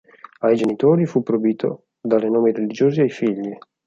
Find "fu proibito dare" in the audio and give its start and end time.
1.05-2.27